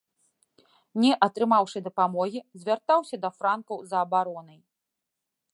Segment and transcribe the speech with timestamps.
[1.03, 4.59] Не атрымаўшы дапамогі звяртаўся да франкаў за абаронай.